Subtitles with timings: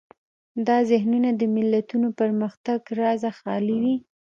[0.67, 3.95] دا ذهنونه د ملتونو پرمختګ رازه خالي وي.